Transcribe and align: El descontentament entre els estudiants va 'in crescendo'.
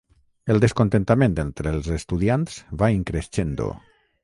El 0.53 0.61
descontentament 0.63 1.35
entre 1.43 1.75
els 1.79 1.91
estudiants 1.97 2.57
va 2.83 2.91
'in 2.97 3.07
crescendo'. 3.13 3.71